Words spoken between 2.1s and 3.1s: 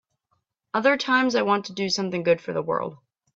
good for the world.